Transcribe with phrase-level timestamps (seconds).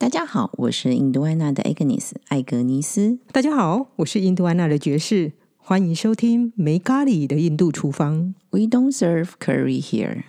[0.00, 3.18] 大家好，我是印度安娜的 Agnes 艾格尼斯。
[3.32, 8.34] 大家好，我是印度安娜的爵士，欢迎收听没咖喱的印度厨房。
[8.48, 10.22] We don't serve curry here。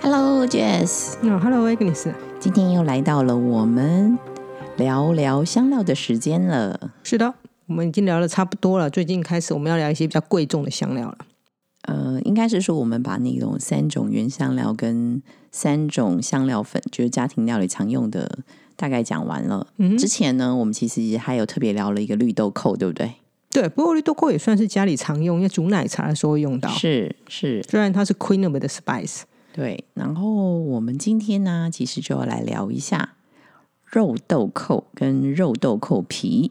[0.00, 1.12] Hello, Jess。
[1.20, 4.18] 哦、e 今天又来到了我们
[4.76, 6.92] 聊聊香料的时间了。
[7.02, 7.32] 是的，
[7.66, 8.90] 我们已经聊的差不多了。
[8.90, 11.18] 最近开始，我们要聊一些比较贵重的香料了。
[11.82, 18.38] 呃，应该是说我们把那种三种原香料跟三种香料粉，就是家庭料理常用的，
[18.76, 19.66] 大概讲完了。
[19.78, 23.14] 嗯之前呢，我们其实还有特别聊了一个绿豆蔻，对不对？
[23.48, 26.68] 对，不过绿豆蔻也算是家里常用，因为煮奶茶的时候会用到。
[26.68, 29.22] 是是，虽然它是 Queen of the Spice，
[29.54, 29.84] 对。
[29.94, 33.14] 然后我们今天呢，其实就要来聊一下
[33.84, 36.50] 肉豆蔻跟肉豆蔻皮。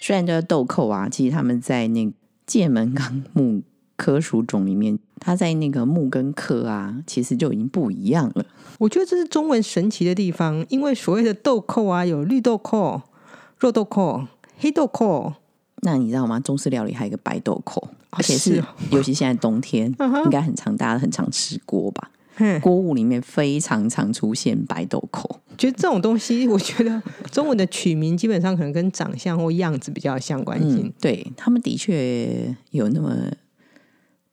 [0.00, 2.10] 虽然这个豆蔻啊，其实他们在那
[2.46, 3.62] 界门纲目
[3.96, 8.46] 科属种里面，它在那个木跟科啊，其实就已经不一样了。
[8.78, 13.02] 我觉得这是中文神奇的地方，因为所谓的豆蔻啊，有绿豆蔻、
[13.58, 14.26] 肉豆蔻、
[14.58, 15.34] 黑豆蔻。
[15.84, 16.40] 那你知道吗？
[16.40, 19.92] 中式料理还有一个白豆蔻，而且是尤其现在冬天，
[20.24, 22.10] 应该很常大家很常吃锅吧？
[22.36, 25.40] 哼锅物里面非常常出现白豆蔻。
[25.58, 30.86] 觉得这种东西，我觉得中文的取名基本上可能跟长相或样子比较相关性。
[30.86, 33.14] 嗯，对他们的确有那么，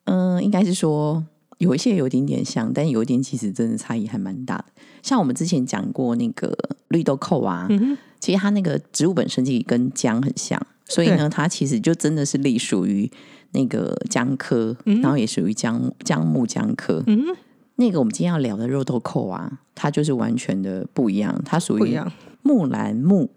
[0.06, 1.24] 嗯、应该是说
[1.58, 4.66] 有一些有一点点像，但有一点其实真的差异还蛮大的。
[5.04, 13.12] 像我们之前讲过那个绿豆蔻啊，嗯，其实它那个植物本身其实跟姜很像，所以呢，它其实就真的是隶属于
[13.52, 17.04] 那个姜科，然后也属于姜姜木姜科。
[17.08, 17.36] 嗯哼，
[17.80, 22.12] 那个我们今天要聊的肉豆蔻啊，它就是完全的不一样，它属于不一样。
[22.42, 23.30] 木兰木，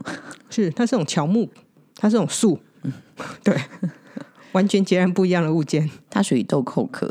[0.51, 1.49] 是，它是种乔木，
[1.95, 2.59] 它是种树，
[3.45, 3.57] 对，
[4.51, 7.09] 完全截然不一样的物件，它属于豆蔻科，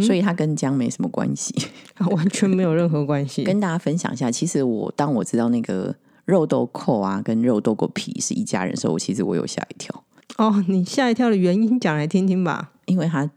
[0.00, 1.54] 所以它跟姜没什么关系。
[2.10, 3.42] 完全没有任何关系。
[3.46, 10.04] 跟大家分享一下，其实我当我知道那个肉豆蔻啊跟肉豆蔻皮是一家人的时候，我其实我有吓一跳，
[10.38, 12.70] 哦，你吓一跳的原因讲来听听吧。
[12.86, 13.30] 因为它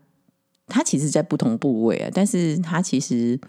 [0.68, 3.40] 它其实在不同部位啊，但是它其实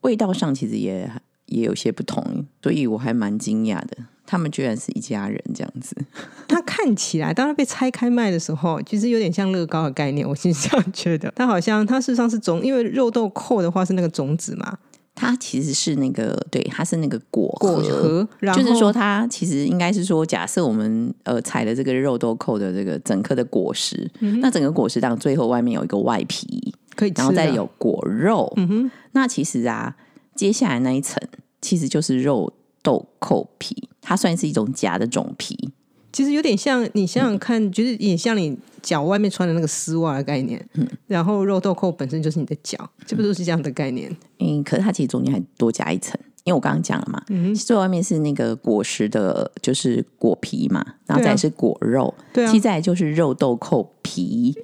[0.00, 1.10] 味道上其实也
[1.46, 5.96] 也有些不同，所以我还蛮惊讶的，他们居然是一家人这样子。
[6.48, 11.32] 它看起来，当它被拆开卖的时候，其实有点像乐高的概念，我是这样觉得。
[11.36, 14.78] 它好像它事实上是种，因为肉豆蔻的话是那个种子嘛，
[15.16, 24.08] 它其实是那个对，它是那个果果核，就是说，它其实应该是说，假设我们呃采的这个肉豆蔻的这个整颗的果实，
[24.42, 28.52] 那整个果实当最后外面有一个外皮，可以吃，然后再有果肉。
[28.56, 29.96] 嗯哼，那其实啊，
[30.34, 31.18] 接下来那一层
[31.62, 32.52] 其实就是肉
[32.82, 35.72] 豆蔻皮，它算是一种假的种皮。
[36.16, 40.88] 其实有点像你想想看，就是也像你脚外面穿的那个丝袜的概念，嗯。
[41.06, 44.10] 然后肉豆蔻本身就是你的脚，这不都是这样的概念？
[44.38, 52.50] 嗯，可是它其实中间还多加一层，因为我刚刚讲了嘛，嗯最外面是那个果实的，就是果皮嘛，然后再来是果肉，对啊。
[52.50, 54.56] 接下来就是肉豆蔻皮，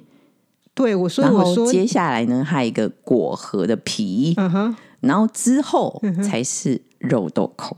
[0.73, 7.77] 对，我说然后接下来呢还有一个果核的皮，嗯哼，然后之后才是肉豆蔻。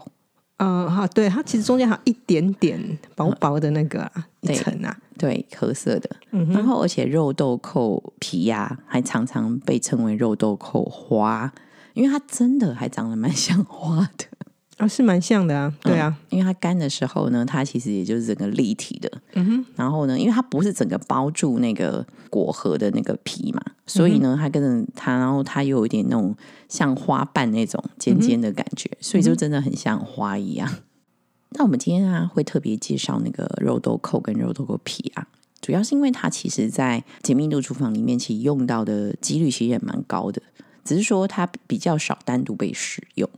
[0.58, 11.52] 呃，哈，对，它其实中间还有一点点薄薄的那个、啊一层啊，对，褐色的，嗯然后而且肉豆蔻皮呀、还常常被称为肉豆蔻花，
[11.94, 14.26] 因为它真的还长得蛮像花的。
[14.78, 19.10] 啊，是蛮像的啊，对啊，因为它干的时候呢，它其实也就是整个立体的。
[19.34, 26.36] 嗯哼，然后呢，因为它不是整个包住那个果核的那个皮嘛，所以呢，它跟着它，然后它又有一点那种
[26.68, 30.70] 像花瓣那种尖尖的感觉，所以就真的很像花一样。
[31.58, 35.26] 那我们今天啊，会特别介绍那个肉豆蔻跟肉豆蔻皮啊，
[35.62, 40.42] 主要是因为它其实在解密度厨房里面，其实用到的几率其实也蛮高的，
[40.84, 43.30] 只是说它比较少单独被使用。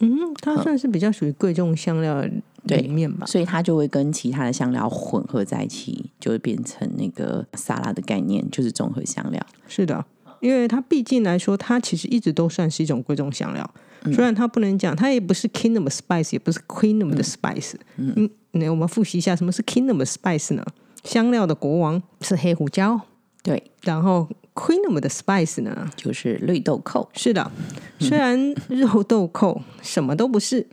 [0.00, 2.24] 嗯，它算是比较属于贵重香料
[2.66, 9.40] 对里面吧，所以它就会跟其他的香料混合在一起，就会变成那个沙拉的概念，就是综合香料。
[9.68, 10.04] 是的，
[10.40, 13.68] 因为它毕竟来说，它其实一直都算是一种贵重香料。
[14.04, 17.74] 嗯虽然它不能讲，它也不是 Kingdom of Spice，也不是 Queen of the Spice。
[17.96, 20.64] 嗯，那我们复习一下，什么是 Kingdom of Spice 呢？
[21.02, 23.00] 香料的国王是黑胡椒，
[23.42, 25.90] 对，然后 Queen of the Spice 呢？
[25.94, 27.06] 就是绿豆蔻。
[27.12, 27.52] 是的，
[28.00, 30.66] 虽然肉豆蔻什么都不是，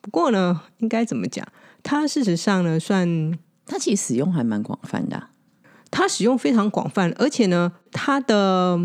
[0.00, 1.46] 不过呢，应该怎么讲？
[1.82, 5.30] 它事实上呢，算它其实使用还蛮广泛的啊、
[5.90, 8.80] 它使用非常广泛，而且呢，它的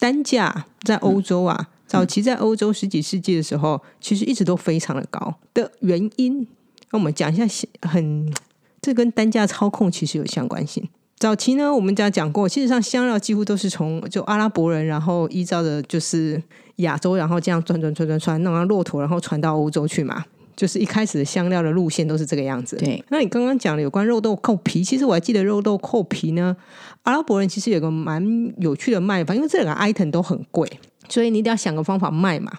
[0.00, 5.32] 单价在欧洲啊，早期在欧洲十几世纪的时候，其实一直都非常的高。
[5.54, 6.46] 的原因
[6.90, 7.46] 那我们讲一下
[7.88, 8.34] 很，
[8.82, 10.88] 这跟单价操控其实有相关性。
[11.18, 16.42] 早期呢，我们家讲过，其实上香料几乎都是从就阿拉伯人，然后依照的就是
[16.76, 20.24] 亚洲，然后这样转转转转转，弄上骆驼，然后传到欧洲去嘛。
[20.54, 22.76] 就是一开始的香料的路线都是这个样子。
[22.76, 26.56] 对，那你刚刚讲的有关肉豆蔻皮，其实我还记得肉豆蔻皮呢，
[27.02, 28.24] 阿拉伯人其实有个蛮
[28.56, 30.66] 有趣的卖法，因为这两个 item 都很贵，
[31.10, 32.50] 所以你一定要想个方法卖嘛。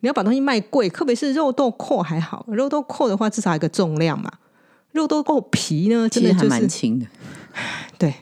[0.00, 4.30] 你要把东西卖贵，特别是肉豆蔻还好，肉豆蔻的话至少有个重量嘛。
[4.92, 7.06] 肉豆蔻皮呢，真的还蛮轻的。
[8.02, 8.12] 对，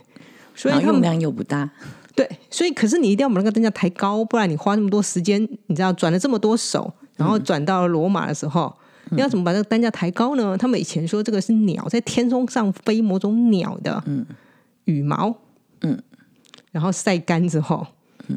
[0.55, 1.71] 所以用量又不大。
[2.15, 8.71] 对，所以可是你一定要把那个单价抬高，不然你花那么多时间，你知道转了这么多手，然后转到罗马的时候，
[9.12, 10.55] 你要怎么把这个单价抬高呢？
[10.59, 14.05] 他们以前说这个是鸟在天空上飞某种鸟的
[14.85, 15.35] 羽毛，
[15.81, 15.99] 嗯，
[16.73, 17.87] 然后晒干之后。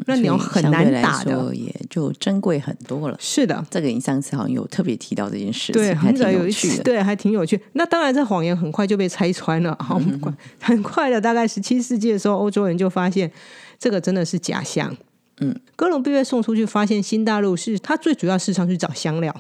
[0.08, 3.18] 那鸟很难打的，也就珍贵很多了。
[3.20, 7.60] 是的，这个你上次好像有特别提到这件事，对，很早有趣的，对，还挺有趣。
[7.74, 9.76] 那当然，这谎言很快就被拆穿了。
[9.80, 10.00] 好，
[10.62, 13.32] 很快的，大概十七世纪的时候，欧洲人就发现
[13.78, 14.96] 这个真的是假象。
[15.40, 19.36] 嗯，哥伦布被送出去，发现新大陆是他最主要市场去找香料。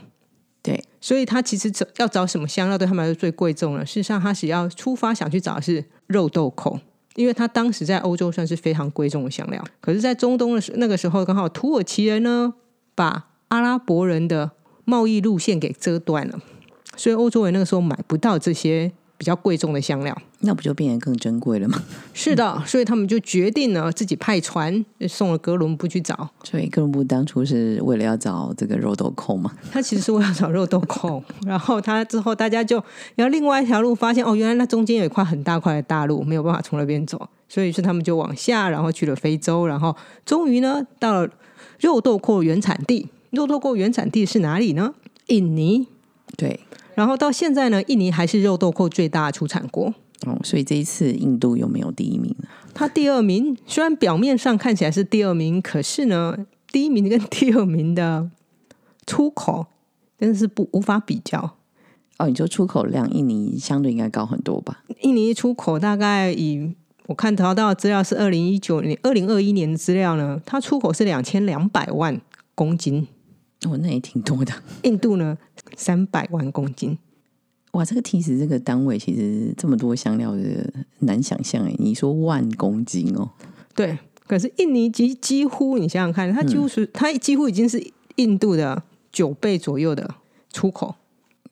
[0.61, 3.85] 对，所以他其实找要找什么香料，对他们来说最贵重了。
[3.85, 6.79] 事实上，他只要出发想去找的是肉豆蔻。
[7.15, 12.53] 因为它当时在欧洲算是非常贵重的香料，可是，在中东的时那个时候，刚好土耳其人呢
[12.95, 14.51] 把阿拉伯人的
[14.85, 16.39] 贸易路线给遮断了，
[16.95, 18.91] 所以欧洲人那个时候买不到这些。
[19.23, 21.81] 比较贵重的香料，那不就变得更珍贵了吗？
[22.13, 26.29] 是的，所以他们就决定呢自己派船送了哥伦布去找。
[26.43, 29.49] 所以哥伦布当初是为了要找这个肉豆蔻嘛？
[29.71, 32.83] 他其实是为了找肉豆蔻， 然后他之后大家就
[33.15, 41.29] 然后另外一条路发现哦，原来那中间有一块很大块的大陆，没有办法从那边走，所以是他们就往下，然后去了非洲，然后终于呢到了
[41.79, 43.07] 肉豆蔻原产地。
[43.29, 44.93] 肉豆蔻原产地是哪里呢？
[45.27, 45.87] 印尼。
[46.35, 46.59] 对。
[46.95, 49.93] 然后到现在呢，印尼还是肉豆蔻最大的出产国。
[50.25, 52.47] 哦，所以这一次印度有没有第一名呢？
[52.73, 56.37] 它第二名，虽然表面上看起来是第二名，可是呢，
[56.71, 58.29] 第一名跟第二名的
[59.05, 59.65] 出口
[60.17, 61.57] 真的是不无法比较。
[62.19, 64.83] 哦，你说出口量，印尼相对应该高很多吧？
[65.01, 66.73] 印尼出口大概以
[67.07, 72.21] 我看淘到的资料是二零一九年、二零二一年的资料呢，它出口是两千两百万
[72.55, 73.07] 公斤。
[73.65, 74.53] 哦，那也挺多的。
[74.83, 75.37] 印度呢？
[75.75, 76.97] 三百万公斤，
[77.71, 77.83] 哇！
[77.83, 81.75] 这个提示这个单位其实这么多香料的难想象哎。
[81.79, 83.29] 你说万公斤哦，
[83.75, 83.97] 对。
[84.25, 88.81] 可是印尼几几乎，你想想看，它几乎是它几乎已经是印度的
[89.11, 90.15] 九倍左右的
[90.51, 90.95] 出口。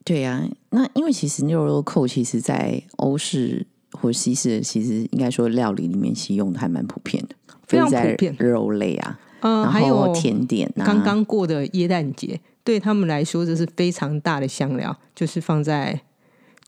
[0.06, 7.36] 对呀，那因为其实牛肉蔻其实，在欧式或西式，其实应该说料理里面其实用的还蛮普遍的，
[7.68, 8.36] 非常普遍。
[8.40, 12.40] 肉类啊，嗯，还有甜点，刚刚过的耶诞节。
[12.64, 16.00] 对他们来说，这是非常大的香料，就是放在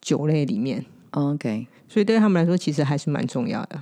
[0.02, 0.84] 酒类里面。
[1.12, 3.82] OK，所以对他们来说，其实还是蛮重要的。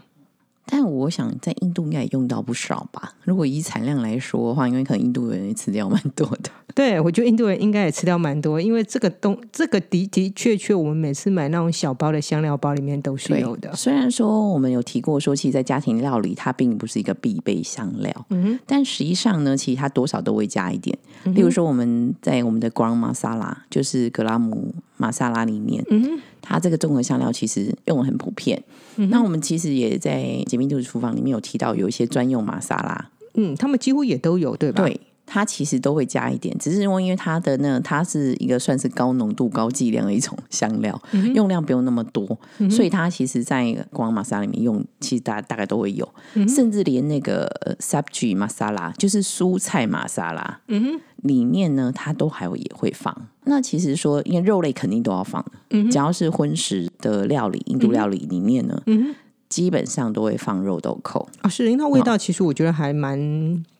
[0.73, 3.13] 但我想在印度应该也用到不少吧。
[3.25, 6.49] 如果以产量来说的话，因为可能印度人也吃掉蛮多的。
[6.73, 13.75] 对，我觉得印度人应该也吃掉蛮多，因为这个东这个的的确确，我们每次买那种小包的香料包里面都是有的。
[13.75, 20.97] 虽然说我们有提过说，其实，在家庭料理它并不是一个必备香料，嗯但实际上呢，其实它多少都会加一点。
[21.25, 28.61] 例如说，我们在我们的 ground masala，就是格拉姆玛莎拉里面，嗯它这个综合香料其实用的很普遍。
[29.09, 34.83] 那我们其实也在《解密度厨房》里面有提到，有一些专用玛莎拉，嗯，他们几乎也都有，对吧？
[34.83, 34.99] 对，
[35.33, 41.01] 它其实都会加一点，只是因为因为它的那它是一个算是高浓度、高剂量的一种香料，
[41.33, 42.37] 用量不用那么多，
[42.69, 46.05] 所以它其实在光玛莎里面用，其实大大概都会有，
[46.49, 53.15] 甚至连那个 subji 玛莎拉，就是蔬菜玛莎拉，嗯哼，里面呢它都还会也会放。
[53.45, 59.15] 那其实说，因为肉类肯定都要放，嗯，只要是荤食的料理，印度料理里面呢，嗯
[59.51, 61.27] 基本上都会放肉豆蔻。
[61.41, 63.19] 啊，是因为它味道其实我觉得还蛮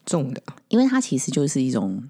[0.06, 2.04] 重的，因为它其实就是一种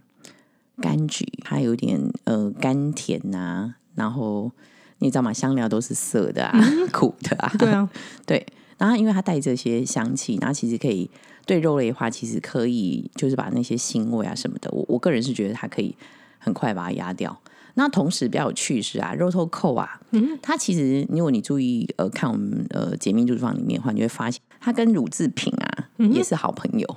[0.78, 4.52] 柑橘，它有点呃甘甜呐，然后
[4.98, 5.32] 你知道吗？
[5.32, 6.60] 香料都是涩的啊，
[6.92, 7.88] 苦的啊，对啊，
[8.26, 8.44] 对，
[8.80, 11.08] 然后因为它带这些香气，然后其实可以
[11.46, 15.96] 对肉类的话，其实可以就是把那些腥味啊什么的，我我个人是觉得它可以
[16.40, 17.38] 很快把它压掉。
[17.76, 26.88] 那同时比较有趣是啊，肉头蔻啊，嗯，它其实如果你注意呃看我们呃解密厨房里面的话，你会发现它跟乳制品啊也是好朋友。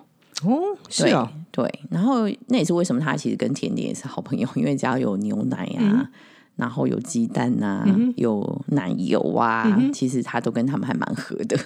[0.42, 6.10] 哦，是啊，对，然后那也是为什么它其实跟甜点也是好朋友，因为只要有牛奶啊，
[6.56, 11.56] 然后有鸡蛋啊，有奶油啊，其实它都跟他们还蛮合的。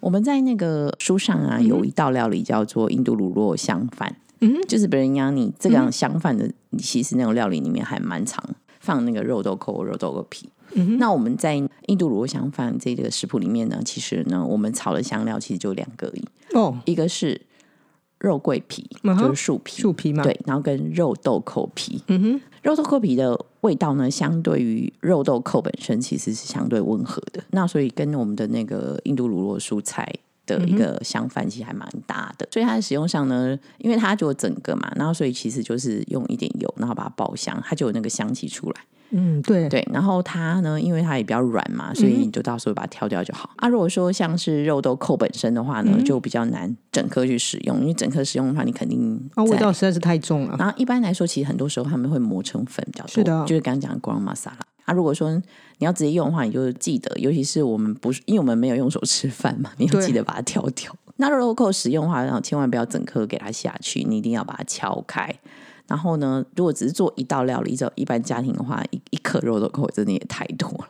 [0.00, 4.16] 我们在那个书上啊，有一道料理叫做印度乳酪香饭。
[4.40, 8.42] 嗯，就是别人养你这样相反的，其实那种料理里面还蛮常
[8.80, 10.48] 放那个肉豆蔻、肉豆蔻皮。
[10.98, 11.54] 那我们在
[11.86, 17.40] 印度卤肉香饭这个食谱里面呢，其实呢，我们炒的香料其实就两个而已，哦，一个是
[18.18, 22.02] 肉桂皮，嗯就是树皮，树皮嘛，，对，然后跟肉豆蔻皮。
[22.08, 30.06] 嗯哼，肉豆蔻皮的味道呢，相对于肉豆蔻本身其实是相对温和的，那所以跟我们的那个印度卤肉蔬菜。
[30.48, 38.80] 的一个香饭其实还蛮大的，所以它的使用上呢，因为它就整个嘛，然后所以其实就是用一点油，然后把它爆香，它就有那个香气出来。
[39.10, 43.48] 嗯，对，对，然后它呢，因为它也比较软嘛，所以你就到时候把它挑掉就好。
[43.56, 50.56] 啊，如果说像是肉豆蔻本身的话呢，就比较难整颗去使用，因为整颗使用的话，你肯定啊，味在道实在是太重了。
[50.58, 54.52] 然后一般来说，其实很多时候他们会磨成粉比较多，是的就是刚刚讲的 ground masala。
[54.88, 60.90] 啊，如果说你要直接用的话，你就记得，尤其是我们不是，因为我们没有用手吃饭嘛，你要对记得把它挑掉。
[61.16, 65.32] 那肉蔻使用的话，然后千万不要整颗给它下去，你一定要把它敲开。
[65.86, 70.88] 然后呢，如果只是做一道料理，就一般家庭的话，一一颗肉豆蔻真的也太多了。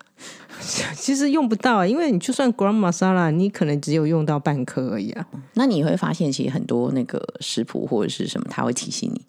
[0.95, 5.27] 其实用不到啊，因为你就算 gram masala，你可能只有用到半颗而已啊。
[5.55, 9.25] 那你会发现，其实很多那个食谱或者是什么，它会提醒你，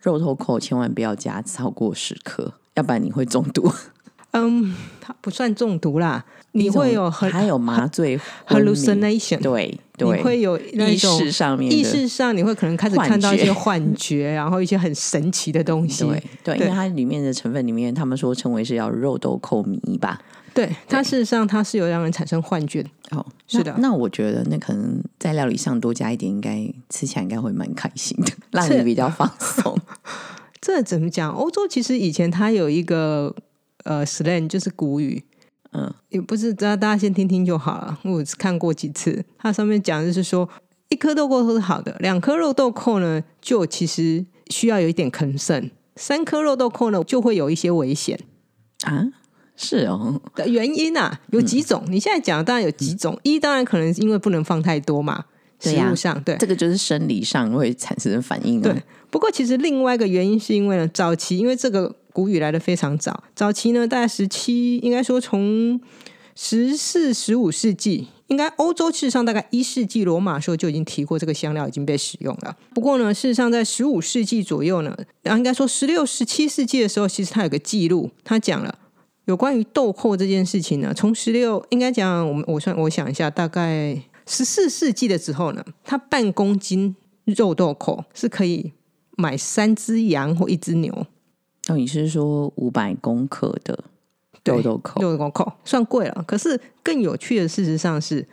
[0.00, 3.72] 肉豆蔻千万不要加超过十颗，要不然你会中毒。
[4.36, 16.04] 嗯，它不算中毒啦，你会有很还有麻醉 hallucination，对你对，会有那意识上面意识上，你会可能开始看到一些觉幻觉，然后一些很神奇的东西。
[16.04, 20.20] 对对，因为它里面的成分里面，他们说称为是要肉豆蔻迷吧。
[20.52, 22.88] 对，它事实上它是有让人产生幻觉的。
[23.10, 23.88] 哦，是的那。
[23.88, 29.78] 那我觉得那可能在料理上多加一点，应该吃起来应该会蛮开心的， 让是你比较放松。
[30.60, 31.30] 这怎么讲？
[31.30, 33.34] 欧洲其实以前它有一个
[33.86, 35.22] 呃 slang，就是古语，
[35.72, 37.98] 嗯，也不是大家大家先听听就好了。
[38.02, 40.48] 我看过几次，它上面讲的就是说，
[40.88, 48.18] 一颗豆蔻都是好的，两颗肉豆蔻呢，就其实需要有一点 concern，三颗肉豆蔻呢，就会有一些危险。
[48.82, 49.06] 啊，
[49.56, 51.84] 是哦，的原因啊，有几种。
[51.88, 55.24] 你现在讲的当然有几种，一当然可能是因为不能放太多嘛，
[55.60, 58.62] 食物上对这个就是生理上会产生反应、哦。
[58.64, 58.82] 对。
[59.10, 65.78] 不过其实另外一个原因是因为呢，早期因为这个古语来的非常早，早期呢大概十七，应该说从
[66.34, 68.06] 十四、十五世纪。
[68.28, 72.56] 应该欧洲事实上大概一世纪罗马时候就已经提过这个香料已经被使用了。
[72.74, 78.78] 不过呢，事实上在十五世纪左右呢，然后应该说十六、十七世纪的时候，其实它有个记录，它讲了
[79.26, 80.92] 有关于豆蔻这件事情呢。
[80.92, 86.96] 从十六应该讲，我们我算我想一下，大概十四世纪的时候呢，它半公斤
[87.26, 88.72] 肉豆蔻是可以
[89.16, 91.06] 买三只羊或一只牛。
[91.68, 93.84] 哦，你是说五百公克的
[94.42, 95.00] 对肉豆蔻？
[95.00, 98.26] 豆豆蔻算贵了，可是更有趣的事实上是，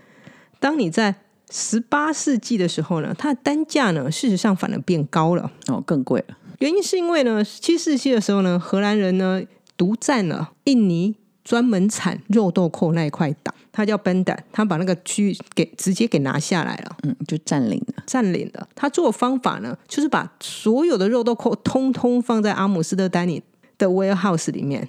[0.59, 1.15] 当你在
[1.49, 5.51] 十八世纪的时候呢，它的单价呢，事实上反而变高了。
[5.67, 6.37] 哦，更贵了。
[6.59, 9.41] 原因是因为呢，七世纪的时候呢，荷兰人呢
[9.75, 16.95] 独占了印尼专门产肉豆蔻那一块岛，它叫 Banda，他把那个区域给直接给拿下来了。
[17.03, 18.03] 嗯，就占领了。
[18.05, 18.67] 占领了。
[18.75, 23.43] 他做的方法呢，就是把所有的肉豆蔻通通放在阿姆斯特丹里
[23.77, 24.88] 的 warehouse 里面，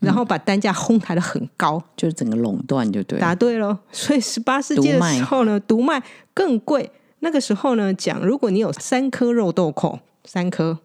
[0.00, 1.82] 然后把单价哄抬的很高。
[1.96, 3.20] 就是整个垄断就对了。
[3.20, 3.78] 答对了。
[3.92, 6.02] 所以十八世纪的时候呢，独卖
[6.34, 6.90] 更贵。
[7.20, 10.80] 那个时候呢，讲如果你有三颗肉豆蔻，三颗，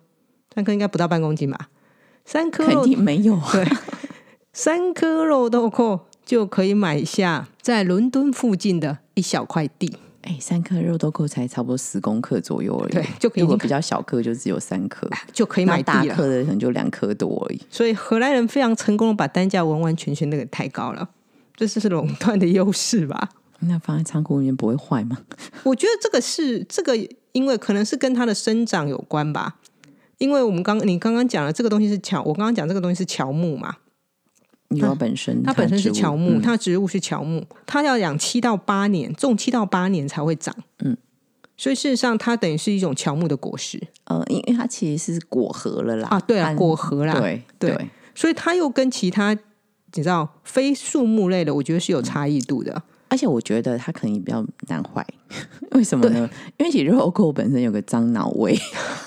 [0.54, 1.70] 三颗应该不到半公斤吧？
[2.24, 3.50] 三颗肯定没有啊。
[3.52, 3.66] 对，
[4.60, 9.96] 三颗肉豆蔻就可以买下在伦敦附近的一小块地。
[10.24, 12.94] 哎，三颗肉豆蔻才差不多十公克左右而已。
[12.94, 15.08] 对就可以如果比较小颗，就只有三颗。
[15.32, 17.62] 就可以那买大颗的可能就两颗多而已。
[17.70, 21.08] 所以荷兰人非常成功的把单价完完全全那个抬高了，
[21.56, 23.30] 这就是垄断的优势吧？
[23.60, 25.20] 那放在仓库里面不会坏吗？
[25.66, 26.98] 我觉得这个是这个，
[27.32, 29.58] 因为可能是跟它的生长有关吧。
[30.18, 33.76] 因为我们刚你刚刚讲了这个东西是乔，我刚刚讲这个东西是乔木嘛，
[34.70, 40.54] 你说本身它本身是乔木，嗯它的植物是乔木，它要养七到八年，种七到八年才会长。
[40.80, 40.96] 嗯，
[41.56, 46.10] 所以事实上它等于是一种乔木的果实呃，因为它其实是果核了啦。
[46.10, 49.34] 啊，对啊，果核啦，对对对，所以它又跟其他
[49.94, 52.84] 你知道非树木类的，我觉得是有差异度的。
[53.10, 55.06] 而且我觉得它可能也比较难坏，
[55.72, 56.30] 为什么呢？
[56.58, 58.54] 因为其实肉蔻本身有个樟脑味，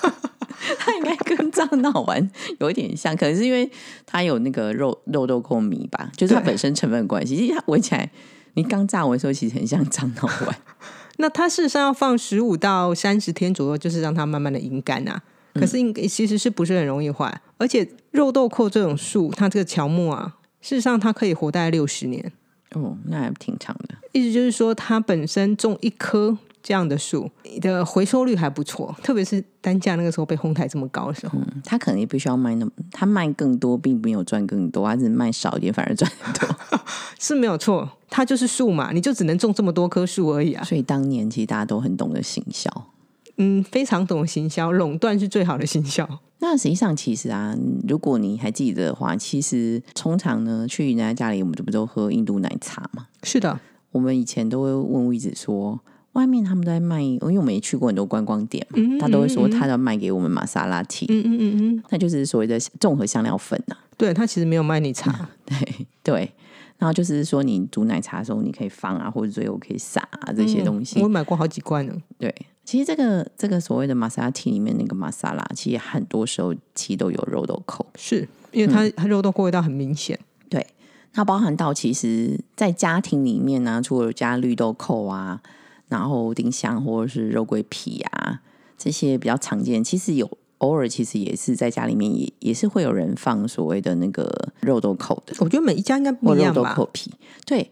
[0.77, 3.69] 它应该跟樟脑丸有一点像，可能是因为
[4.05, 7.35] 它有那个肉肉豆蔻米吧， 就是它本身成分的关系。
[7.35, 8.09] 其实它闻起来，
[8.53, 10.55] 你刚炸完的时候，其实很像樟脑丸。
[11.17, 15.21] 那它事实上要放十五到三十天左右，就是让它慢慢的阴干啊。
[15.53, 17.41] 可是应其实是不是很容易坏？
[17.57, 22.31] 而且肉豆蔻这种树，它这个乔木啊，事实上它可以活大概六十年。
[22.73, 23.95] 哦，那还挺长的。
[24.13, 36.55] 意思就是说，它本身种一棵这样的树的回收率还不错，特别是单价那个时候被哄抬这么高的时候，嗯，他可能也不需要卖那么，他卖更多，并没有赚更多，他只是卖少一点，反而赚很多。
[37.19, 40.63] 是没有错，它就是树嘛，你就只能种这么多棵树而已啊。
[40.63, 42.69] 所以当年其实大家都很懂得行销。
[43.37, 46.07] 嗯，非常懂行销，垄断是最好的行销。
[46.39, 47.55] 那实际上，其实啊，
[47.87, 53.07] 如果你还记得的话，其实通常呢，去人家家里，我们不都喝印度奶茶嘛？
[53.23, 53.59] 是的，
[53.91, 55.79] 我们以前都会问位子说，
[56.13, 66.31] 外面他们都在卖，因为我们也去过很多观光店嘛，他都会说他要卖给我们玛莎拉蒂，嗯嗯嗯嗯，那就是所谓的综合香料粉呐、对他其实没有卖你茶， 对对，
[66.77, 71.01] 然后就是说你煮奶茶的时候，你可以放啊，或者最后可以撒、啊、这些东西。
[71.01, 71.93] 我买过好几罐呢。
[72.17, 72.33] 对，
[72.65, 77.85] 其实这个这个所谓的玛莎拉蒂里面那个玛莎拉，其实很多时候其实都有肉豆蔻。
[77.95, 80.19] 是因为它它肉豆蔻味道很明显。
[80.49, 80.65] 对，
[81.13, 85.41] 那包含到其实，在家庭里面呢，除了加绿豆蔻啊，
[85.91, 88.39] 然后丁香或者是肉桂皮啊
[88.77, 94.31] 这些比较常见，其实有偶尔其实也是在家里面也也是会有人放所谓的那个
[94.61, 95.35] 肉豆蔻的。
[95.39, 96.73] 我觉得每一家应该不一样吧？
[96.73, 97.11] 豆蔻皮。
[97.45, 97.69] 对，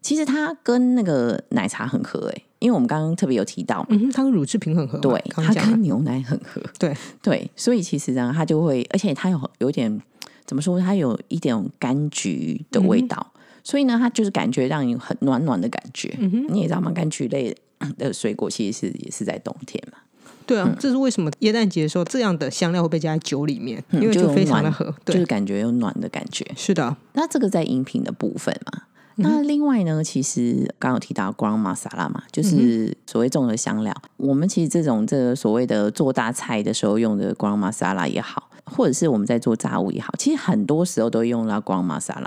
[0.00, 5.00] 其实它跟那个奶茶很合诶、因为我们刚刚特别有提到，嗯哼，它跟乳制品很合嘛。
[5.00, 6.60] 对，刚刚它跟牛奶很合。
[6.78, 10.02] 对对，所以其实呢，它就会，而且它有有点
[10.44, 13.31] 怎么说，它有一点柑橘的味道。
[13.64, 16.16] 所以呢，它就是感觉让你很暖暖的感觉。
[16.48, 16.92] 你也知道吗？
[16.94, 17.56] 柑橘类
[17.98, 19.98] 的水果其实是也是在冬天嘛，
[20.46, 24.94] 对啊，这是为什么耶诞节的时候这样的香料会被加在酒里面，因为就非常的暖合。
[25.04, 26.46] 对就是，感觉有暖的感觉。
[26.56, 28.82] 是的，那这个在饮品的部分嘛。
[29.16, 33.94] 那另外呢，其实刚刚有提到 ground masala 嘛，就是所谓综合香料。
[34.16, 42.24] 我们其实这种这个所谓的做大菜的时候用的 ground masala 也好，或者是我们在做炸物也好，其实很多时候都用到 ground masala。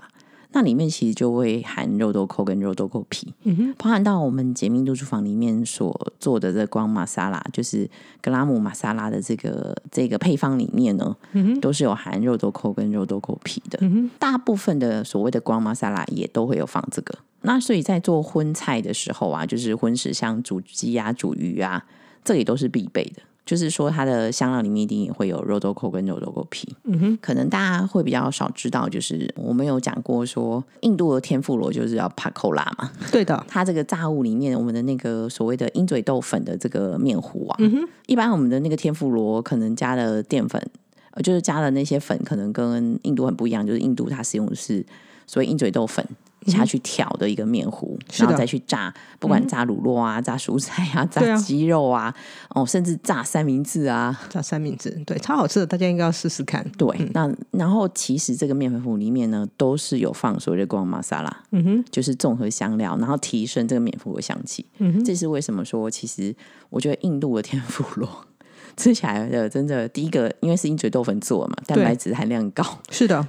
[0.55, 3.33] 那里面其实就会含肉豆蔻跟肉豆蔻皮，
[3.77, 7.89] 包含到我们解密度厨房里面所做的这光玛莎拉，就是
[8.21, 11.13] 格拉姆玛莎拉的这个这个配方里面呢，
[11.59, 13.77] 都是有含肉豆蔻跟肉豆蔻皮的。
[14.17, 17.13] 大部分的所谓的光玛莎拉也都会有放这个。
[17.41, 21.85] 那所以在做荤菜的时候啊，就是荤食像煮鸡啊、煮鱼啊，
[22.23, 23.21] 这里都是必备的。
[23.45, 26.67] 就是说，它的香料里面一定也会有肉豆蔻跟肉豆蔻皮。
[26.83, 40.59] 嗯哼，可能大家会比较少知道，就是我们有讲过说，印度的天妇罗就是要帕扣拉嘛， 对的， 它这个炸物里面，我们的那个所谓的鹰嘴豆粉的这个面糊啊，嗯哼一般我们的那个天妇罗可能加的淀粉，
[41.11, 44.83] 呃，就是加的那些粉，可能跟印度很不一样，就是印度它使用的是
[45.27, 46.05] 所谓鹰嘴豆粉。
[46.47, 52.13] 下去挑的一个面糊，然后再去炸，不管炸乳酪啊、炸蔬菜啊、炸鸡肉啊，
[52.49, 56.63] 哦，甚至炸三明治啊，炸三明治，对，超好吃的，大家应该要试试看。
[56.77, 64.63] 对，那然后其实这个面粉糊里面呢，都是有放所谓的光玛莎拉，嗯哼，就是综合香料，然后提升这个面糊的香气。
[64.77, 66.35] 嗯哼，这是为什么说，其实
[66.69, 68.07] 我觉得印度的天妇罗
[68.77, 73.25] 吃起来的真的第一个，因为是鹰嘴豆粉做的嘛，蛋白质含量高， 是的，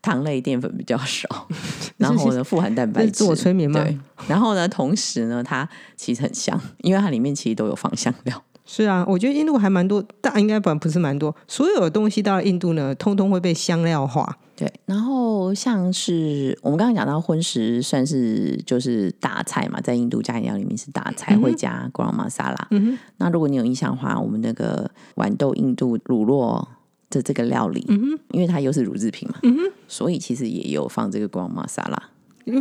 [0.00, 1.48] 糖类淀粉比较少，
[1.96, 8.42] 然后呢富含蛋白质，自我催眠吗对，然后呢，同时呢，它其实很香，因为它里面其实都有放香料。
[8.64, 14.38] 是啊，我觉得印度还蛮多，但应该不不是蛮多，所有的东西到了印度呢，通通会被香料化。
[14.54, 22.66] 对，然后像是我们刚刚讲到荤食，算是就是大菜嘛，在印度家庭料理里面是大菜，会加 garam masala。
[22.70, 26.64] 嗯哼，那如果你有印象的话，我们那个豌豆印度乳酪
[27.10, 31.98] 的这个料理，嗯哼，因为它又是乳制品嘛，嗯哼，所以其实也有放这个 garam masala。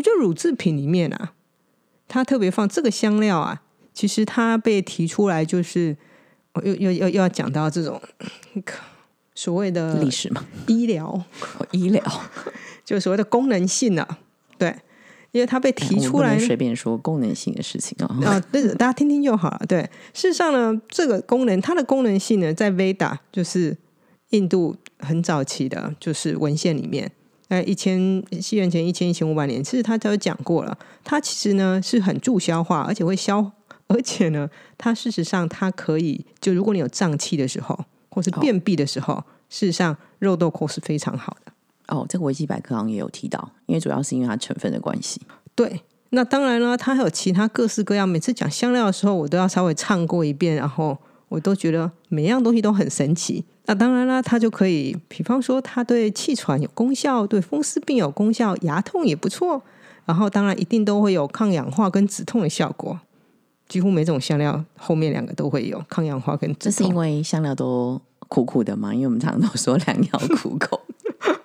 [0.01, 1.33] 就乳制品里面啊，
[2.07, 3.61] 它特别放这个香料啊，
[4.01, 5.95] 其实它被提出来就是，
[6.53, 8.01] 哦又又又又要讲到这种
[9.35, 12.03] 所谓的历史嘛，医疗，哦医疗
[12.83, 14.17] 就所谓的功能性啊，
[14.57, 14.75] 对，
[15.31, 18.07] 因为它被提出来随便说功能性的事情哦。
[18.25, 19.61] 啊，对，大家听听就好了。
[19.67, 23.77] 对，事实上呢，这个功能它的功能性呢，在 Veda 就是
[24.31, 27.11] 印度很早期的，就是文献里面，
[27.47, 30.75] 在一千西元前一千一千五百年，其实他都讲过了。
[31.03, 33.51] 它其实呢是很助消化，而且会消，
[33.93, 37.77] 而且呢，它事实上它可以，就如果你有胀气的时候，
[38.09, 41.51] 或是便秘的时候，事实上肉豆蔻是非常好的。
[41.87, 45.19] 哦，这个维基百科好像也有提到，因为主要是因为它成分的关系。
[45.55, 48.07] 对，那当然了，它还有其他各式各样。
[48.07, 53.43] 每次讲香料的时候，我都要稍微唱过一遍，然后我都觉得每样东西都很神奇。
[53.65, 59.61] 那当然啦，它就可以，比方说它对气喘有功效，对风湿病有功效，牙痛也不错。
[60.05, 62.99] 然后当然一定都会有抗氧化跟止痛的效果。
[63.71, 66.93] 几乎每种香料后面两个都会有抗氧化跟止这是因。
[66.93, 70.81] 为香料都苦苦的嘛，因为我们常常都说良药苦口。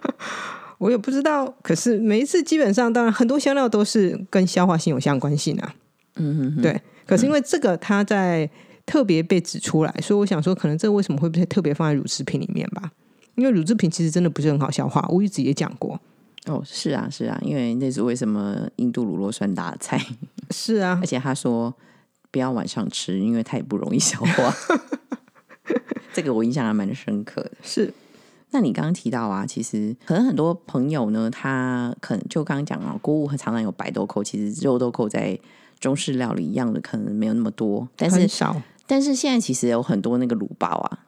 [0.78, 5.74] 我也不知道，可是每一次基本上，当然很多香料都是跟消化性有相关性啊。
[6.16, 6.82] 嗯嗯，对。
[7.06, 8.50] 可是因为这个它在
[8.84, 12.90] 特别被指出来，所以我想说，可能这为什么会被特别放在乳制品里面吧？
[13.36, 16.00] 因为乳制品其实真的不是很好消化，我一直也讲过。
[16.46, 20.00] 哦，是啊，是啊，因为那是为什么印度乳酪酸大菜，
[20.50, 21.74] 是啊 而，且他说
[22.30, 24.54] 不要晚上吃，因为它也不容易消化。
[26.12, 27.52] 这个我印象还蛮深刻的。
[27.62, 27.92] 是
[28.50, 35.38] 那你刚刚提到啊，其实可能很多朋友呢，他可能就刚刚讲啊，锅物常常有白豆蔻，其实肉豆蔻在
[35.78, 41.05] 中式料理一样的可能没有那么多，但是很少但是现在其实有很多那个卤包啊，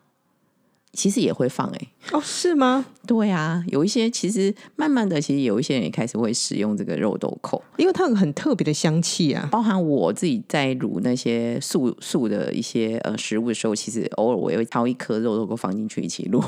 [0.99, 2.85] 其实也会放哎、哦，是吗？
[3.07, 9.49] 对啊，有一些其实慢慢的，其实有一些人也开始会使用这个肉豆蔻，因为它有很特别的香气啊。
[9.53, 16.45] 包含我自己在卤那些素素的一些呃食物的时候，其实偶尔我也会挑一颗肉豆蔻放进去一起卤。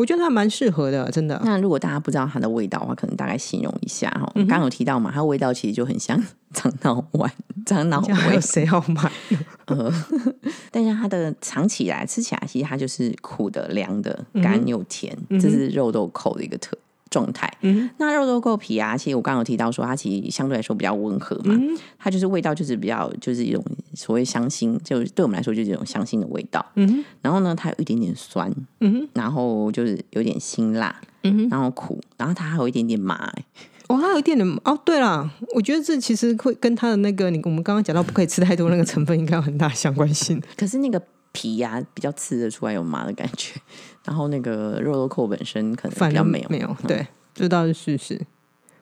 [0.00, 1.38] 我觉得它蛮适合的，真的。
[1.44, 4.30] 那如果大家不知道它的味道的话，可能大概形容一下哈。
[4.34, 6.18] 刚刚有提到嘛，它的味道其实就很像
[6.54, 7.30] 樟脑 丸、
[7.66, 9.12] 樟脑味这样还有，谁要买？
[10.70, 16.74] 但是它的尝起来、吃起来，其实它就是苦的、凉的、干又甜，这是肉豆蔻的一个特
[17.10, 17.52] 状态。
[17.98, 21.54] 那肉豆蔻皮啊，其实我刚刚有提到说，它其实相对来说比较温和嘛，
[21.98, 23.62] 它就是味道就是比较就是一种
[23.94, 26.64] 所谓香辛，就是对我们来说就是一种香辛的味道。
[26.76, 30.94] 嗯然后呢，它有一点点酸，嗯然后就是有点辛辣，
[31.24, 33.44] 嗯然后苦，然后它还有一点点麻、欸
[33.88, 34.78] 哦，它有一点点哦。
[34.84, 40.40] 对了，我觉得这其实会跟它的那个你我们刚刚讲到不可以吃太多那个成分，应该有很大相关性。
[40.56, 43.60] 可是那个皮呀、比较吃的出来有麻的感觉，
[44.04, 48.20] 然后那个肉豆蔻本身可能比较没有，没有，对，这倒是事实。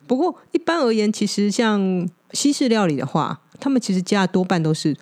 [0.07, 4.95] 不过一般而言，其实像西式料理的话，他们其实加的多半都是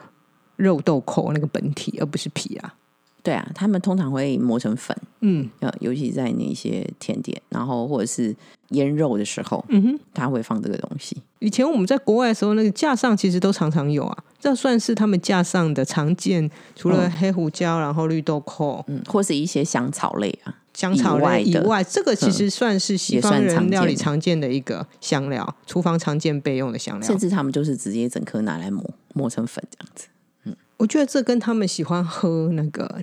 [0.57, 2.75] 肉豆蔻那个本体，而不是皮啊。
[3.23, 8.33] 对啊，他们通常会磨成粉，嗯呃，尤其在那些甜点，然后或者是
[8.69, 11.21] 腌肉的时候，嗯哼，他会放这个东西。
[11.39, 27.17] 以前我们在国外的时候，那个架上其实都常常有啊，这算是他们架上的常见，除了黑胡椒，然后绿豆蔻、嗯，或是一些香草类啊，香草类以外，这个其实算是西方人料理常见的一个香料，厨房常见备用的香料甚。
[27.17, 30.07] 至他们就是直接整颗拿来磨，磨成粉这样子。
[30.43, 33.01] 嗯我觉得这跟他们喜欢喝那个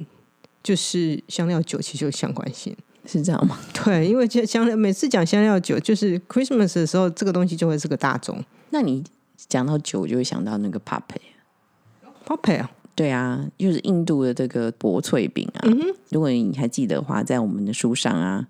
[0.62, 2.77] 就是香料酒其实有相关性。
[3.07, 3.59] 是这样吗？
[3.75, 8.42] 对，因为这香料每次讲香料酒，就是 Christmas 的时候，这个东西就会是个大众。
[8.70, 9.05] 那你
[9.37, 11.23] 讲到酒，就会想到那个 p a p e
[12.25, 15.61] p a p e 啊，对啊，就是印度的这个薄脆饼啊。
[16.11, 18.47] 如果你还记得的话，在我们的书上啊，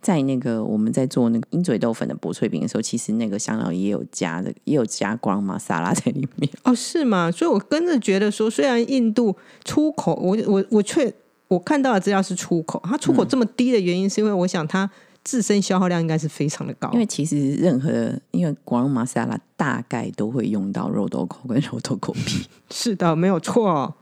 [0.00, 6.48] 在那个我们在做那个鹰嘴豆粉的薄脆饼的时候，其实那个香料也有加的，也有加光玛莎拉 在里面。
[6.64, 7.30] 哦，是吗？
[7.30, 11.12] 所以我跟着觉得说，虽然印度出口，我我我却
[11.48, 14.88] 我看到的资料是出口，它出口这么低的原因，是因为我想它
[15.26, 17.00] 自身消耗量应该是非常的高因。
[17.00, 22.46] 为其实任何，因为光玛莎拉大概都会用到肉豆蔻跟肉豆蔻皮。
[22.70, 23.92] 是的，没有错。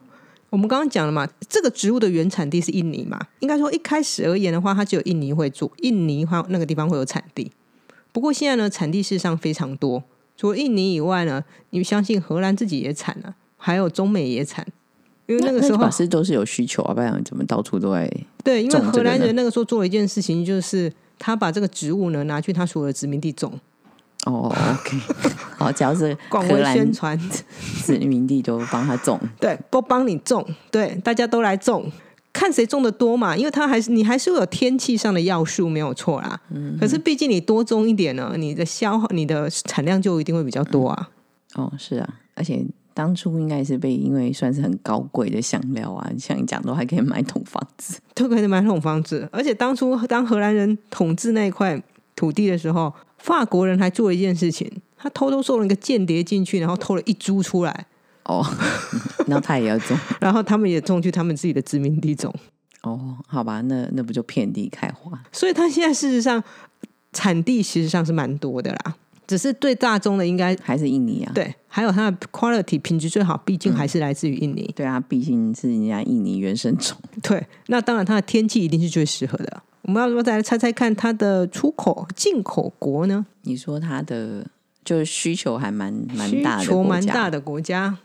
[0.50, 7.50] 我们刚刚讲了嘛，这个植物的原产地是印尼嘛，应该说一开始而言的话，它只有印尼会做，印尼话那个地方会有产地。
[8.12, 10.04] 不过现在呢，产地事实上非常多，
[10.36, 14.64] 除了印尼以外呢，你相信荷兰自己也产啊、还有中美也产，
[15.26, 18.08] 因为那个时候法师都是有需求啊，不然怎么到处都在？
[18.44, 20.92] 对，因为荷兰人那个时候做了一件事情，就是
[21.24, 23.50] 他把这个植物呢拿去他所有的殖民地种，
[24.26, 24.98] 哦，OK，
[25.56, 27.18] 好，只要是广为宣传，
[27.82, 29.18] 殖民地都帮他种。
[29.40, 31.90] 对，都帮你种，对，大家都来种，
[32.30, 36.38] 看谁种的多嘛，因为他还是你还是会有天气上的要素，没有错啦。
[36.50, 41.08] 嗯可是毕竟你多种一点呢，你的消耗、你的产量就一定会比较多啊。
[41.54, 42.62] 哦，是啊，而且
[42.94, 47.98] 当初应该是被因为算是很高贵的香料啊， 像你讲都还可以买桶房子。
[48.14, 51.82] 都可以买桶房子，而且当初当荷兰人统治那一块
[52.14, 57.86] 土地的时候，法国人还做了一件事情，他偷偷送了一个间谍进去，然后偷了一株出来，
[58.24, 58.46] 哦，
[59.26, 59.98] 然后他也要种。
[60.20, 62.32] 然后他们也种去他们自己的殖民地种。
[62.82, 65.20] 哦，好吧，那那不就遍地开花？
[65.32, 66.40] 所以他现在事实上
[67.12, 68.94] 产地其实上是蛮多的啦，
[69.26, 71.32] 只是对大众的应该还是印尼啊？
[71.34, 74.70] 对，还有它的 quality 品质最好，毕竟还是来自于印尼。
[74.76, 76.96] 对啊，毕竟是人家印尼原生种。
[77.22, 79.62] 对，那当然它的天气一定是最适合的。
[79.82, 83.26] 我们要不要再来猜猜看它的出口进口国呢？
[83.42, 84.46] 你说它的
[84.84, 87.98] 就是需求还蛮蛮大的需求蛮大的国家，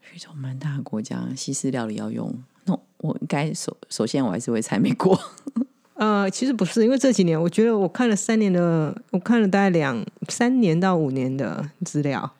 [0.00, 2.34] 需求蛮大的国家，西式料理要用。
[2.64, 5.18] 那我应该首首先我还是会猜美国。
[6.04, 12.30] 呃，其实不是，因为这几年我觉得我看了三年的，我看了大概两三年到五年的资料，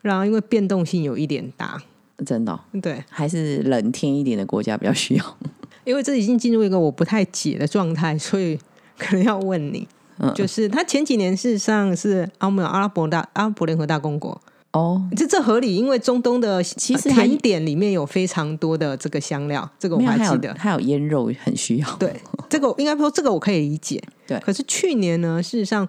[0.00, 1.82] 然后因为变动性有一点大，
[2.24, 5.36] 真的哦、对，还是冷天一点的国家比较需要。
[5.84, 8.58] 因为这已经进入一个我不太解的状态，所以
[8.96, 9.86] 可能要问你，
[10.18, 10.32] 嗯。
[10.32, 14.40] 就是他前几年事实上是阿姆阿拉伯大阿拉伯联合大公国，
[14.76, 20.54] 哦，这这合理，因为中东的其实甜点里面有非常多的这个香料，这个我还记得。
[20.58, 21.96] 还有腌肉很需要。
[21.96, 22.14] 对，
[22.50, 24.02] 这个应该说这个我可以理解。
[24.26, 25.88] 对可是去年呢，事实上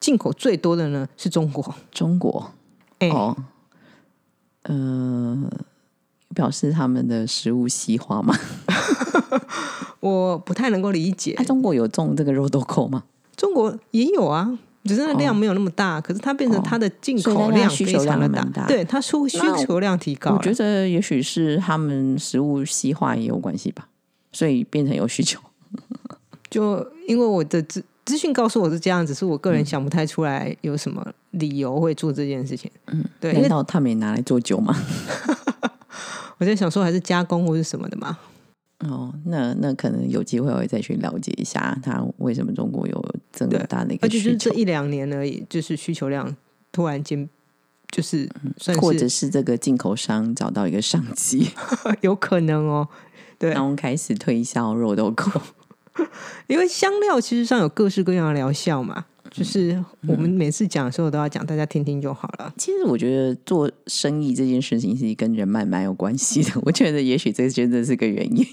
[0.00, 1.74] 进口最多的呢是中国。
[1.92, 2.50] 中国
[3.00, 3.36] 哎、哦，
[4.62, 5.50] 呃，
[6.34, 8.34] 表示他们的食物西化吗？
[10.00, 11.44] 我不太能够理解啊，。
[11.44, 13.04] 中国有种这个肉豆蔻吗？
[13.36, 20.36] 中国也有啊，只是那量没有那么大，可是它变成它的进口量非常的蛮大对，它需需求量提高了。
[20.36, 23.88] 我觉得也许是他们食物西化也有关系吧，
[24.32, 25.40] 所以变成有需求。
[26.48, 32.70] 就因为我的资资讯告诉我是这样，只是我个人想不太出来有什么理由会做这件事情。
[32.86, 34.74] 嗯，对，因难为道他们也拿来做酒吗？
[36.38, 38.16] 我在想说还是加工或是什么的嘛。
[38.80, 46.36] 哦，那那可能有机会我会再去了解一下，它为什么中国有这么大的一而且就个需求，是这一两年而已，就是需求量
[46.70, 47.28] 突然间
[47.90, 51.50] 就是算或者是是这个进口商找到一个商机，
[52.02, 52.86] 有可能哦。
[53.38, 55.40] 对，然后开始推销肉豆蔻。
[56.46, 62.52] 因为香料其实上有各式各样的疗效嘛，就是我们每次讲的时候都要讲，大家听听就好了。
[62.56, 68.46] 其实我觉得做生意这件事情是跟人脉蛮有关系的，我觉得也许这真的是个原因。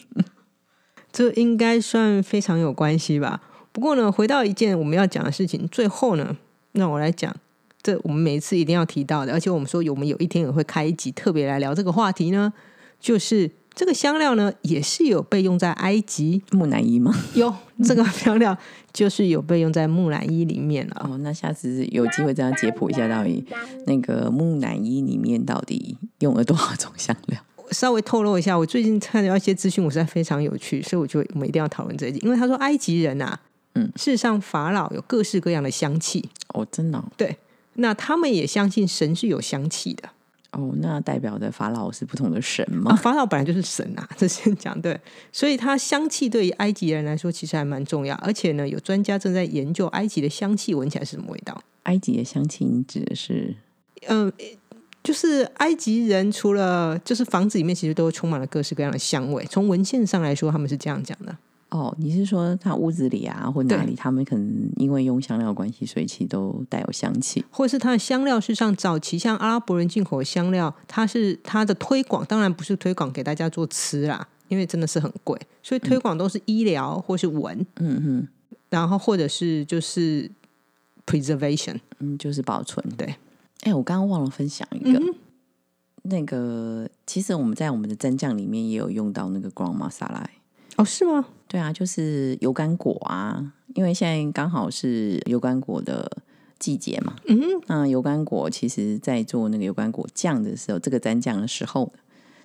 [1.12, 3.42] 这应该算非常有关系吧。
[3.72, 6.36] 不过呢，回到一件我们要讲的事情，最后呢，
[6.74, 7.36] 让我来讲，
[7.82, 12.52] 这我们每一次一定要提到的，而且我们说有我们有一天也会开一集特别来聊这个话题呢，
[13.00, 17.14] 就是这个香料呢也是有被用在埃及，木乃伊吗？
[17.34, 18.56] 有 这个香料
[18.92, 21.08] 就是有被用在木乃伊里面了。
[21.10, 23.44] 哦，那下次有机会这样解剖一下，到底
[23.88, 27.40] 那个木乃伊里面到底用了多少种香料？
[27.72, 33.40] 稍微透露一下，我最近看到一些资讯，我实在非常有趣，所以我就我们一定要讨论这一集，因为他说埃及人啊，
[33.74, 37.36] 嗯，事实上法老有各式各样的香气，哦，真的哦对，
[37.76, 40.08] 那他们也相信神是有香气的
[40.54, 42.96] 哦，那代表的法老是不同的神啊，吗？
[42.96, 45.00] 法老本来就是神啊， 这先讲对，
[45.32, 51.62] 所以它香气对于埃及人来说其实还蛮重要，而且呢，有专家正在研究埃及的香气闻起来是什么味道。
[51.84, 53.56] 埃及的香气，你指的是
[54.08, 54.32] 嗯、
[55.04, 61.36] 就是埃及人除了就是房子里面其实都充满了各式各样的香味，从文献上来说他们是这样讲的。
[61.74, 67.44] 哦，你是说他屋子里啊，或哪里，他们可能因为用香料的关系，所以其实都带有香气。
[67.50, 78.28] 或者是它的香料，事实上早期像阿拉伯人进口的香料，它是它的推广，当然不是推广给大家做吃啦，因为真的是很贵，所以推广都是医疗或是闻，嗯嗯
[78.70, 80.30] 然后或者是就是
[81.08, 81.80] preservation。
[81.98, 82.88] 嗯，就是保存。
[82.96, 83.16] 对，
[83.62, 85.02] 哎、我刚刚忘了分享一个，
[86.04, 90.24] 那个其实我们在我们的蘸酱里面也有用到那个 ground masala。
[90.76, 91.26] 哦，是吗？
[91.54, 96.12] 对啊，就是油甘果啊，因为现在刚好是油甘果的
[96.58, 97.16] 季节嘛。
[97.28, 101.94] 嗯，那油甘果其实在做那个油甘果酱的时候，这个蘸酱的时候，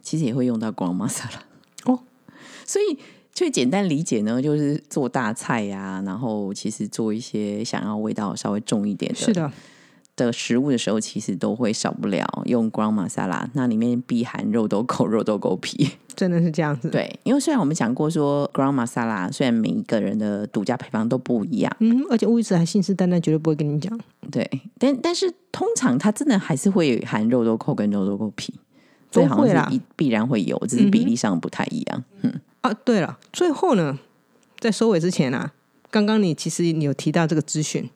[0.02, 1.40] 其实也会用到 ground masala。
[1.86, 2.00] 哦，
[2.66, 2.98] 所以
[3.32, 9.50] 最简单理解呢，就是做大菜呀、然后其实做一些想要味道稍微重一点的是的，
[10.26, 15.90] 的食物的时候，其实都会少不了用 ground masala，那里面必含肉豆蔻、肉豆蔻皮。
[16.14, 23.96] 真的是这样子。，对，因为虽然我们讲过说 ground masala，虽然每一个人的独家配方都不一样，嗯，而且乌子还信誓旦旦绝对不会跟你讲。
[24.30, 24.44] 对，
[24.78, 28.52] 但但是通常它真的还是会含肉豆蔻跟肉豆蔻皮，
[29.12, 32.04] 都所以好像是一必然会有，只是比例上不太一样。
[32.22, 33.96] 嗯啊，对了，最后呢，
[34.58, 35.52] 在收尾之前啊，
[35.88, 37.88] 刚刚你其实你有提到这个资讯，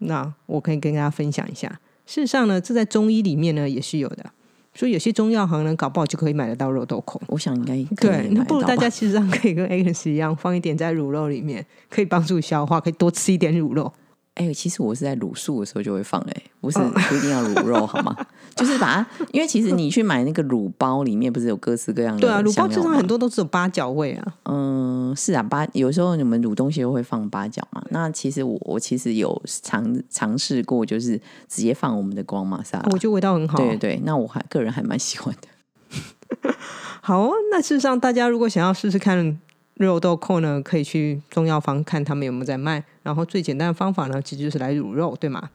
[0.00, 1.68] 那我可以跟大家分享一下。
[2.06, 4.26] 事实上呢，这在中医里面呢也是有的，
[4.74, 7.20] 所以有些中药行呢，搞不好就可以买得到肉豆蔻。
[7.28, 13.92] 我想应该对，那不如大家其实上可以跟 Agnes 一样，放一点在乳肉里面，可以帮助消化，可以多吃一点乳肉。
[14.40, 18.16] 哎、其实我是在卤素的时候就会放哎、不是哦不一定要卤肉好吗？
[18.56, 24.34] 就是把它，因为其实你去买那个卤包里面不是有各式各样的对啊，卤包香料吗至少很多都是有八角味啊。
[24.44, 27.82] 嗯，是啊，八有时候你们卤东西都会放八角嘛。
[27.90, 32.88] 那其实我我其实有尝尝试过，就是直接放我们的光玛莎拉。
[32.92, 33.58] 我觉得味道很好。
[33.58, 36.52] 对对对，那我还个人还蛮喜欢的。
[37.02, 39.38] 好哦，那事实上，大家如果想要试试看
[39.84, 42.82] 肉豆蔻呢，可以去中药房看他们有没有在卖。
[43.02, 45.50] 然后最简单的方法呢，其实就是来卤肉，对吗？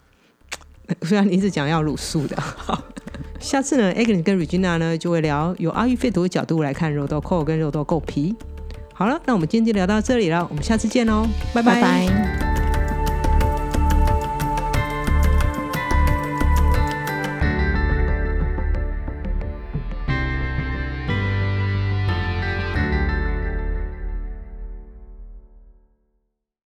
[1.01, 2.83] 虽然你一直讲要卤素的， 好，
[3.39, 8.35] 下次呢，Agnes 跟 Regina 呢就会聊由阿育吠陀的角度来看肉豆蔻跟肉豆蔻皮。
[8.93, 12.44] 好了，那我们今天就聊到这里了，我们下次见喽，拜拜拜